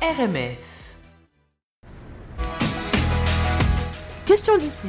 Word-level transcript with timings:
RMF. 0.00 0.58
Question 4.26 4.56
d'ici. 4.56 4.86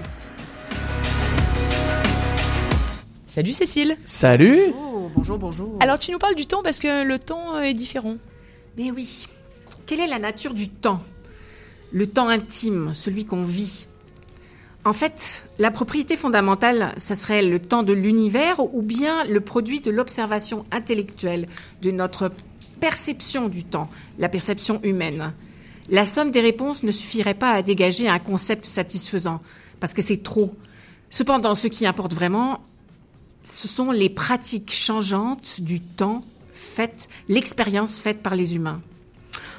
Salut 3.25 3.53
Cécile. 3.53 3.97
Salut 4.05 4.59
Oh, 4.79 5.09
bonjour, 5.15 5.39
bonjour. 5.39 5.77
Alors 5.79 5.97
tu 5.97 6.11
nous 6.11 6.19
parles 6.19 6.35
du 6.35 6.45
temps 6.45 6.61
parce 6.61 6.79
que 6.79 7.03
le 7.03 7.17
temps 7.17 7.55
euh, 7.55 7.61
est 7.61 7.73
différent. 7.73 8.17
Mais 8.77 8.91
oui, 8.91 9.25
quelle 9.87 9.99
est 9.99 10.07
la 10.07 10.19
nature 10.19 10.53
du 10.53 10.69
temps? 10.69 11.01
Le 11.91 12.05
temps 12.05 12.27
intime, 12.27 12.93
celui 12.93 13.25
qu'on 13.25 13.41
vit. 13.41 13.87
En 14.85 14.93
fait, 14.93 15.49
la 15.57 15.71
propriété 15.71 16.17
fondamentale, 16.17 16.93
ça 16.97 17.15
serait 17.15 17.41
le 17.41 17.59
temps 17.59 17.81
de 17.81 17.93
l'univers 17.93 18.59
ou 18.59 18.83
bien 18.83 19.23
le 19.25 19.41
produit 19.41 19.81
de 19.81 19.89
l'observation 19.89 20.65
intellectuelle, 20.71 21.47
de 21.81 21.89
notre 21.89 22.29
perception 22.79 23.49
du 23.49 23.63
temps, 23.63 23.89
la 24.17 24.29
perception 24.29 24.79
humaine. 24.83 25.33
La 25.89 26.05
somme 26.05 26.31
des 26.31 26.41
réponses 26.41 26.83
ne 26.83 26.91
suffirait 26.91 27.33
pas 27.33 27.51
à 27.51 27.61
dégager 27.61 28.07
un 28.07 28.19
concept 28.19 28.65
satisfaisant, 28.65 29.39
parce 29.79 29.93
que 29.93 30.01
c'est 30.01 30.23
trop. 30.23 30.53
Cependant, 31.09 31.55
ce 31.55 31.67
qui 31.67 31.87
importe 31.87 32.13
vraiment, 32.13 32.61
ce 33.43 33.67
sont 33.67 33.91
les 33.91 34.09
pratiques 34.09 34.71
changeantes 34.71 35.61
du 35.61 35.81
temps 35.81 36.23
faites, 36.53 37.07
l'expérience 37.27 37.99
faite 37.99 38.21
par 38.21 38.35
les 38.35 38.55
humains. 38.55 38.81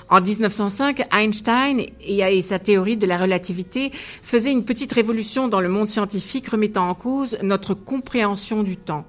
En 0.08 0.20
1905, 0.20 1.06
Einstein 1.12 1.82
et 2.02 2.42
sa 2.42 2.58
théorie 2.58 2.96
de 2.96 3.06
la 3.06 3.16
relativité 3.16 3.92
faisaient 4.22 4.50
une 4.50 4.64
petite 4.64 4.92
révolution 4.92 5.46
dans 5.46 5.60
le 5.60 5.68
monde 5.68 5.86
scientifique 5.86 6.48
remettant 6.48 6.88
en 6.88 6.94
cause 6.94 7.38
notre 7.42 7.74
compréhension 7.74 8.64
du 8.64 8.76
temps. 8.76 9.04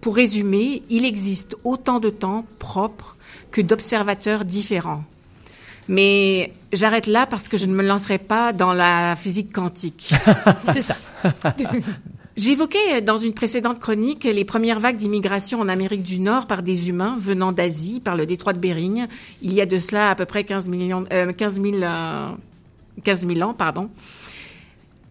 Pour 0.00 0.16
résumer, 0.16 0.82
il 0.88 1.04
existe 1.04 1.56
autant 1.64 2.00
de 2.00 2.08
temps 2.08 2.46
propre 2.58 3.15
que 3.56 3.62
d'observateurs 3.62 4.44
différents. 4.44 5.02
Mais 5.88 6.52
j'arrête 6.74 7.06
là 7.06 7.24
parce 7.24 7.48
que 7.48 7.56
je 7.56 7.64
ne 7.64 7.72
me 7.72 7.82
lancerai 7.82 8.18
pas 8.18 8.52
dans 8.52 8.74
la 8.74 9.16
physique 9.16 9.50
quantique. 9.50 10.12
C'est 10.66 10.82
ça. 10.82 10.94
J'évoquais 12.36 13.00
dans 13.00 13.16
une 13.16 13.32
précédente 13.32 13.78
chronique 13.80 14.24
les 14.24 14.44
premières 14.44 14.78
vagues 14.78 14.98
d'immigration 14.98 15.58
en 15.58 15.68
Amérique 15.68 16.02
du 16.02 16.20
Nord 16.20 16.46
par 16.46 16.62
des 16.62 16.90
humains 16.90 17.16
venant 17.18 17.50
d'Asie, 17.50 18.00
par 18.00 18.14
le 18.14 18.26
détroit 18.26 18.52
de 18.52 18.58
Bering, 18.58 19.06
il 19.40 19.54
y 19.54 19.62
a 19.62 19.66
de 19.66 19.78
cela 19.78 20.10
à 20.10 20.14
peu 20.14 20.26
près 20.26 20.44
15, 20.44 20.68
millions, 20.68 21.04
euh, 21.14 21.32
15, 21.32 21.62
000, 21.62 21.76
euh, 21.76 22.28
15 23.04 23.26
000 23.26 23.40
ans. 23.40 23.54
Pardon. 23.54 23.88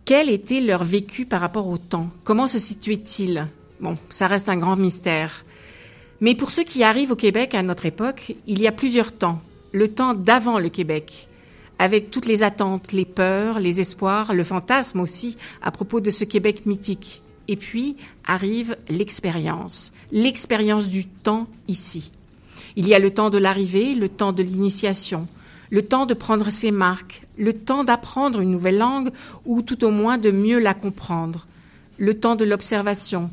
Quel 0.04 0.30
était 0.30 0.62
leur 0.62 0.84
vécu 0.84 1.26
par 1.26 1.42
rapport 1.42 1.68
au 1.68 1.80
temps? 1.80 2.10
Comment 2.24 2.46
se 2.46 2.60
situaient-ils 2.60 3.48
Bon, 3.80 3.98
ça 4.12 4.28
reste 4.28 4.50
un 4.50 4.58
grand 4.58 4.76
mystère. 4.76 5.46
Mais 6.22 6.36
pour 6.36 6.52
ceux 6.52 6.64
qui 6.64 6.84
arrivent 6.84 7.12
au 7.12 7.16
Québec 7.16 7.54
à 7.54 7.64
notre 7.64 7.86
époque, 7.86 8.36
il 8.48 8.62
y 8.62 8.68
a 8.68 8.72
plusieurs 8.72 9.12
temps. 9.12 9.42
Le 9.72 9.90
temps 9.90 10.14
d'avant 10.14 10.60
le 10.60 10.70
Québec, 10.70 11.28
avec 11.80 12.12
toutes 12.12 12.26
les 12.26 12.44
attentes, 12.44 12.94
les 12.94 13.06
peurs, 13.06 13.60
les 13.60 13.82
espoirs, 13.82 14.34
le 14.34 14.44
fantasme 14.44 15.00
aussi 15.00 15.38
à 15.62 15.72
propos 15.72 16.00
de 16.00 16.12
ce 16.12 16.24
Québec 16.24 16.66
mythique. 16.66 17.22
Et 17.48 17.58
puis 17.58 17.96
arrive 18.26 18.78
l'expérience, 18.90 19.94
l'expérience 20.12 20.90
du 20.90 21.06
temps 21.06 21.46
ici. 21.68 22.12
Il 22.76 22.88
y 22.88 22.96
a 22.96 23.00
le 23.00 23.12
temps 23.12 23.30
de 23.30 23.38
l'arrivée, 23.38 23.94
le 23.94 24.10
temps 24.10 24.32
de 24.32 24.42
l'initiation, 24.42 25.26
le 25.70 25.84
temps 25.84 26.06
de 26.06 26.14
prendre 26.14 26.50
ses 26.50 26.72
marques, 26.72 27.24
le 27.38 27.54
temps 27.54 27.84
d'apprendre 27.84 28.40
une 28.40 28.52
nouvelle 28.52 28.78
langue 28.78 29.12
ou 29.46 29.62
tout 29.62 29.84
au 29.84 29.92
moins 29.92 30.18
de 30.18 30.32
mieux 30.32 30.60
la 30.60 30.74
comprendre, 30.74 31.46
le 31.98 32.18
temps 32.20 32.36
de 32.36 32.46
l'observation, 32.46 33.30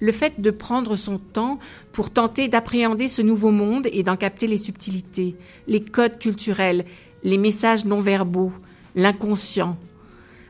le 0.00 0.12
fait 0.12 0.40
de 0.40 0.50
prendre 0.50 0.96
son 0.96 1.18
temps 1.18 1.58
pour 1.92 2.10
tenter 2.10 2.48
d'appréhender 2.48 3.08
ce 3.08 3.22
nouveau 3.22 3.50
monde 3.50 3.88
et 3.92 4.02
d'en 4.02 4.16
capter 4.16 4.46
les 4.46 4.58
subtilités, 4.58 5.36
les 5.66 5.82
codes 5.82 6.18
culturels, 6.18 6.84
les 7.22 7.38
messages 7.38 7.84
non 7.84 8.00
verbaux, 8.00 8.52
l'inconscient. 8.94 9.76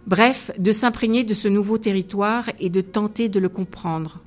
Bref, 0.07 0.51
de 0.59 0.73
s'imprégner 0.73 1.25
de 1.25 1.35
ce 1.35 1.49
nouveau 1.49 1.79
territoire 1.79 2.45
et 2.61 2.69
de 2.69 2.81
tenter 2.81 3.29
de 3.29 3.41
le 3.41 3.49
comprendre. 3.49 4.21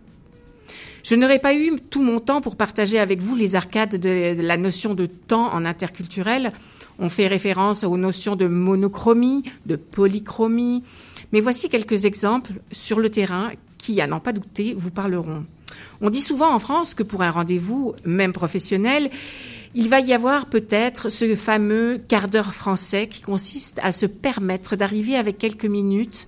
Je 1.03 1.15
n'aurais 1.15 1.39
pas 1.39 1.53
eu 1.53 1.71
tout 1.89 2.01
mon 2.01 2.19
temps 2.19 2.41
pour 2.41 2.57
partager 2.57 2.99
avec 2.99 3.19
vous 3.19 3.35
les 3.35 3.55
arcades 3.55 3.95
de 3.95 4.41
la 4.41 4.57
notion 4.57 4.93
de 4.93 5.05
temps 5.05 5.53
en 5.53 5.63
interculturel. 5.63 6.51
On 6.99 7.09
fait 7.09 7.27
référence 7.27 7.83
aux 7.85 7.95
notions 7.95 8.35
de 8.35 8.47
monochromie, 8.47 9.43
de 9.65 9.77
polychromie. 9.77 10.83
Mais 11.31 11.39
voici 11.39 11.69
quelques 11.69 12.03
exemples 12.03 12.53
sur 12.71 12.99
le 12.99 13.09
terrain 13.09 13.47
qui, 13.77 14.01
à 14.01 14.07
n'en 14.07 14.19
pas 14.19 14.33
douter, 14.33 14.73
vous 14.77 14.91
parleront. 14.91 15.45
On 16.01 16.09
dit 16.09 16.21
souvent 16.21 16.53
en 16.53 16.59
France 16.59 16.93
que 16.93 17.03
pour 17.03 17.21
un 17.21 17.31
rendez-vous, 17.31 17.93
même 18.05 18.31
professionnel, 18.31 19.09
il 19.75 19.89
va 19.89 19.99
y 19.99 20.13
avoir 20.13 20.47
peut-être 20.47 21.09
ce 21.09 21.35
fameux 21.35 21.99
quart 22.07 22.27
d'heure 22.29 22.53
français 22.53 23.07
qui 23.07 23.21
consiste 23.21 23.79
à 23.83 23.91
se 23.91 24.05
permettre 24.05 24.75
d'arriver 24.75 25.15
avec 25.15 25.37
quelques 25.37 25.65
minutes 25.65 26.27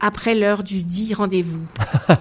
après 0.00 0.34
l'heure 0.34 0.62
du 0.62 0.82
dit 0.82 1.14
rendez-vous. 1.14 1.66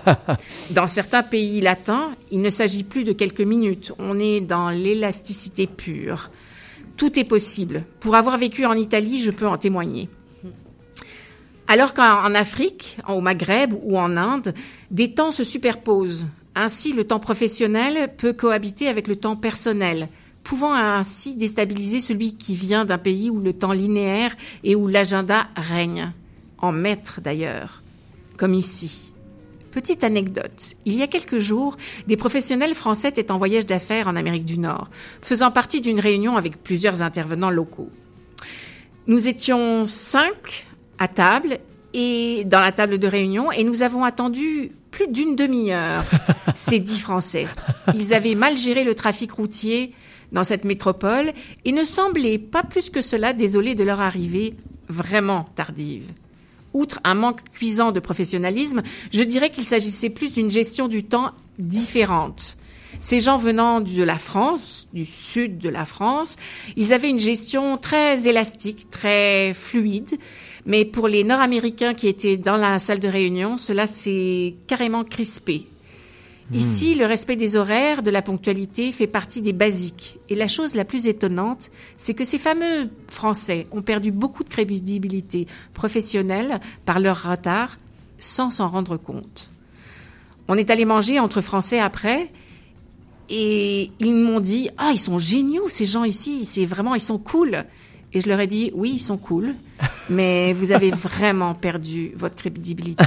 Dans 0.72 0.88
certains 0.88 1.24
pays 1.24 1.62
latins, 1.62 2.16
il 2.32 2.42
ne 2.42 2.50
s'agit 2.50 2.84
plus 2.84 3.04
de 3.04 3.12
quelques 3.12 3.42
minutes, 3.42 3.92
on 3.98 4.20
est 4.20 4.40
dans 4.40 4.70
l'élasticité 4.70 5.68
pure. 5.68 6.30
Tout 6.96 7.18
est 7.18 7.24
possible. 7.24 7.84
Pour 8.00 8.16
avoir 8.16 8.38
vécu 8.38 8.66
en 8.66 8.74
Italie, 8.74 9.22
je 9.22 9.32
peux 9.32 9.48
en 9.48 9.58
témoigner. 9.58 10.10
Alors 11.72 11.94
qu'en 11.94 12.36
Afrique, 12.36 12.98
au 13.08 13.22
Maghreb 13.22 13.74
ou 13.84 13.98
en 13.98 14.18
Inde, 14.18 14.54
des 14.90 15.14
temps 15.14 15.32
se 15.32 15.46
superposent. 15.46 16.26
Ainsi, 16.54 16.92
le 16.92 17.06
temps 17.06 17.22
professionnel 17.22 18.14
peut 18.18 18.34
cohabiter 18.34 18.90
avec 18.90 19.08
le 19.08 19.16
temps 19.16 19.38
personnel, 19.38 20.10
pouvant 20.44 20.74
ainsi 20.74 21.38
déstabiliser 21.38 22.02
celui 22.02 22.36
qui 22.36 22.56
vient 22.56 22.84
d'un 22.84 22.98
pays 22.98 23.30
où 23.30 23.40
le 23.40 23.54
temps 23.54 23.72
linéaire 23.72 24.36
et 24.66 24.76
où 24.76 24.90
l'agenda 24.90 25.48
règne, 25.56 26.12
en 26.58 26.74
maître 26.74 27.22
d'ailleurs, 27.22 27.82
comme 28.36 28.54
ici. 28.54 29.14
Petite 29.72 30.04
anecdote, 30.04 30.76
il 30.84 30.96
y 30.96 31.04
a 31.04 31.08
quelques 31.08 31.40
jours, 31.40 31.78
des 32.06 32.18
professionnels 32.18 32.76
français 32.76 33.08
étaient 33.08 33.32
en 33.32 33.38
voyage 33.38 33.66
d'affaires 33.66 34.10
en 34.10 34.18
Amérique 34.18 34.44
du 34.44 34.60
Nord, 34.60 34.90
faisant 35.22 35.52
partie 35.52 35.80
d'une 35.80 36.02
réunion 36.02 36.36
avec 36.36 36.62
plusieurs 36.62 37.02
intervenants 37.02 37.50
locaux. 37.50 37.92
Nous 39.08 39.30
étions 39.30 39.86
cinq 39.86 40.68
à 41.02 41.08
table 41.08 41.58
et 41.96 42.44
dans 42.46 42.60
la 42.60 42.72
table 42.72 43.00
de 43.00 43.08
réunion 43.08 43.52
et 43.52 43.64
nous 43.64 43.82
avons 43.82 44.04
attendu 44.04 44.72
plus 44.92 45.08
d'une 45.08 45.36
demi-heure 45.36 46.04
ces 46.56 46.80
dix 46.80 47.00
Français. 47.00 47.48
Ils 47.96 48.14
avaient 48.14 48.36
mal 48.36 48.56
géré 48.56 48.84
le 48.84 48.94
trafic 48.94 49.32
routier 49.32 49.94
dans 50.32 50.44
cette 50.44 50.64
métropole 50.64 51.32
et 51.66 51.72
ne 51.72 51.84
semblaient 51.84 52.38
pas 52.38 52.62
plus 52.62 52.92
que 52.92 53.02
cela 53.02 53.34
désolés 53.34 53.74
de 53.74 53.84
leur 53.84 54.00
arrivée 54.00 54.54
vraiment 54.90 55.48
tardive. 55.56 56.06
Outre 56.74 57.00
un 57.04 57.16
manque 57.16 57.50
cuisant 57.52 57.92
de 57.92 58.00
professionnalisme, 58.00 58.84
je 59.12 59.24
dirais 59.24 59.50
qu'il 59.50 59.64
s'agissait 59.64 60.12
plus 60.12 60.32
d'une 60.32 60.52
gestion 60.52 60.88
du 60.88 61.04
temps 61.04 61.32
différente. 61.58 62.58
Ces 63.02 63.20
gens 63.20 63.38
venant 63.38 63.82
de 63.82 64.04
la 64.04 64.20
France, 64.20 64.88
du 64.94 65.06
sud 65.06 65.58
de 65.58 65.70
la 65.70 65.86
France, 65.86 66.38
ils 66.78 66.94
avaient 66.94 67.10
une 67.10 67.20
gestion 67.20 67.78
très 67.78 68.28
élastique, 68.28 68.92
très 68.92 69.56
fluide, 69.56 70.20
mais 70.68 70.86
pour 70.86 71.08
les 71.08 71.24
Nord-Américains 71.24 71.96
qui 71.96 72.08
étaient 72.08 72.38
dans 72.38 72.58
la 72.58 72.78
salle 72.78 73.00
de 73.00 73.08
réunion, 73.08 73.58
cela 73.58 73.88
s'est 73.88 74.56
carrément 74.68 75.04
crispé. 75.04 75.68
Ici, 76.54 76.96
le 76.96 77.06
respect 77.06 77.38
des 77.38 77.56
horaires, 77.56 78.04
de 78.04 78.12
la 78.12 78.22
ponctualité 78.22 78.92
fait 78.92 79.08
partie 79.08 79.42
des 79.42 79.54
basiques. 79.54 80.20
Et 80.28 80.36
la 80.36 80.50
chose 80.50 80.76
la 80.76 80.84
plus 80.84 81.08
étonnante, 81.08 81.72
c'est 81.96 82.14
que 82.14 82.26
ces 82.26 82.38
fameux 82.38 82.90
Français 83.08 83.64
ont 83.72 83.82
perdu 83.82 84.12
beaucoup 84.12 84.44
de 84.44 84.50
crédibilité 84.50 85.48
professionnelle 85.74 86.60
par 86.86 87.00
leur 87.00 87.24
retard 87.24 87.78
sans 88.18 88.50
s'en 88.50 88.68
rendre 88.68 88.98
compte. 88.98 89.50
On 90.50 90.58
est 90.58 90.70
allé 90.70 90.84
manger 90.84 91.20
entre 91.20 91.40
Français 91.40 91.80
après 91.80 92.30
et 93.32 93.90
ils 94.00 94.14
m'ont 94.14 94.42
dit 94.42 94.70
ah 94.78 94.92
ils 94.94 95.00
sont 95.00 95.18
géniaux 95.18 95.70
ces 95.70 95.86
gens 95.86 96.04
ici 96.04 96.46
c'est 96.46 96.66
vraiment 96.66 96.94
ils 96.94 97.02
sont 97.02 97.18
cool 97.18 97.66
et 98.14 98.22
je 98.22 98.28
leur 98.28 98.40
ai 98.42 98.48
dit 98.48 98.72
oui 98.76 98.92
ils 98.96 99.00
sont 99.00 99.18
cool 99.18 99.56
mais 100.10 100.54
vous 100.54 100.72
avez 100.72 100.92
vraiment 100.92 101.56
perdu 101.56 102.12
votre 102.16 102.36
crédibilité 102.36 103.04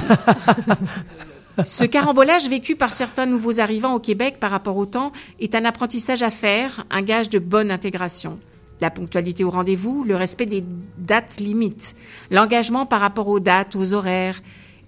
ce 1.63 1.85
carambolage 1.85 2.49
vécu 2.49 2.75
par 2.75 2.91
certains 2.91 3.25
nouveaux 3.25 3.59
arrivants 3.59 3.93
au 3.93 3.99
Québec 3.99 4.37
par 4.39 4.51
rapport 4.51 4.75
au 4.75 4.85
temps 4.85 5.11
est 5.39 5.55
un 5.55 5.63
apprentissage 5.63 6.23
à 6.23 6.31
faire 6.31 6.85
un 6.89 7.01
gage 7.01 7.29
de 7.29 7.39
bonne 7.39 7.71
intégration. 7.71 8.35
La 8.81 8.91
ponctualité 8.91 9.45
au 9.45 9.49
rendez-vous, 9.49 10.03
le 10.03 10.15
respect 10.15 10.47
des 10.47 10.65
dates 10.97 11.37
limites, 11.39 11.95
l'engagement 12.29 12.85
par 12.85 12.99
rapport 12.99 13.29
aux 13.29 13.39
dates, 13.39 13.77
aux 13.77 13.93
horaires. 13.93 14.41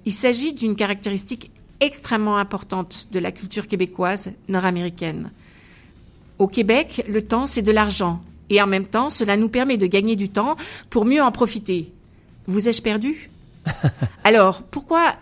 Il 0.06 0.11
s'agit 0.11 0.53
d'une 0.53 0.75
caractéristique 0.75 1.51
extrêmement 1.79 2.38
importante 2.38 3.07
de 3.12 3.19
la 3.19 3.31
culture 3.31 3.68
québécoise 3.68 4.31
nord-américaine. 4.47 5.31
Au 6.39 6.47
Québec, 6.47 7.03
le 7.07 7.21
temps, 7.21 7.47
c'est 7.47 7.62
de 7.62 7.71
l'argent. 7.71 8.21
Et 8.50 8.62
en 8.62 8.68
même 8.68 8.85
temps, 8.85 9.09
cela 9.09 9.38
nous 9.38 9.50
permet 9.50 9.77
de 9.77 9.88
gagner 9.88 10.15
du 10.15 10.29
temps 10.29 10.56
pour 10.89 11.06
mieux 11.06 11.21
en 11.21 11.31
profiter. 11.31 11.91
Vous 12.45 12.68
ai-je 12.68 12.81
perdu? 12.81 13.29
Alors, 14.24 14.62
pourquoi, 14.63 15.13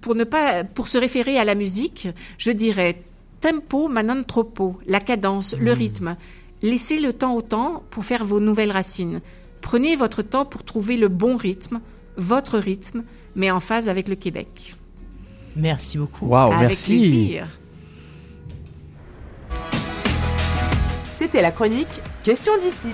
pour 0.00 0.14
ne 0.14 0.24
pas, 0.24 0.64
pour 0.64 0.88
se 0.88 0.98
référer 0.98 1.38
à 1.38 1.44
la 1.44 1.54
musique, 1.54 2.08
je 2.38 2.50
dirais 2.50 3.02
tempo 3.40 3.88
manon 3.88 4.24
troppo, 4.24 4.78
la 4.86 5.00
cadence, 5.00 5.54
le 5.58 5.74
hmm. 5.74 5.78
rythme. 5.78 6.16
Laissez 6.62 7.00
le 7.00 7.12
temps 7.12 7.34
au 7.34 7.42
temps 7.42 7.82
pour 7.90 8.04
faire 8.04 8.24
vos 8.24 8.40
nouvelles 8.40 8.70
racines. 8.70 9.20
Prenez 9.60 9.96
votre 9.96 10.22
temps 10.22 10.44
pour 10.44 10.64
trouver 10.64 10.96
le 10.96 11.08
bon 11.08 11.36
rythme, 11.36 11.80
votre 12.16 12.58
rythme, 12.58 13.02
mais 13.34 13.50
en 13.50 13.60
phase 13.60 13.88
avec 13.88 14.08
le 14.08 14.14
Québec. 14.14 14.76
Merci 15.56 15.98
beaucoup. 15.98 16.26
Wow, 16.26 16.52
Avec 16.52 16.68
merci. 16.68 16.98
plaisir. 16.98 17.46
C'était 21.10 21.42
la 21.42 21.50
chronique 21.52 22.00
Question 22.24 22.52
d'ici. 22.62 22.88